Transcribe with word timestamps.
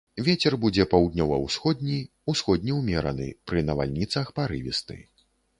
Вецер 0.27 0.53
будзе 0.63 0.85
паўднёва-ўсходні, 0.93 1.99
усходні 2.33 2.71
ўмераны, 2.79 3.29
пры 3.53 3.65
навальніцах 3.71 4.37
парывісты. 4.41 5.03